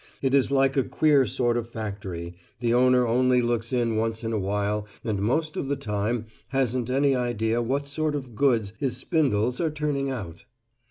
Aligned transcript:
It 0.19 0.33
is 0.33 0.49
like 0.49 0.75
a 0.75 0.81
queer 0.83 1.27
sort 1.27 1.55
of 1.57 1.69
factory 1.69 2.33
the 2.59 2.73
owner 2.73 3.05
only 3.05 3.39
looks 3.43 3.71
in 3.71 3.97
once 3.97 4.23
in 4.23 4.33
a 4.33 4.39
while 4.39 4.87
and 5.03 5.19
most 5.21 5.55
of 5.55 5.67
the 5.67 5.75
time 5.75 6.25
hasn't 6.47 6.89
any 6.89 7.13
idea 7.15 7.61
what 7.61 7.87
sort 7.87 8.15
of 8.15 8.33
goods 8.35 8.73
his 8.79 8.97
spindles 8.97 9.61
are 9.61 9.69
turning 9.69 10.09
out. 10.09 10.45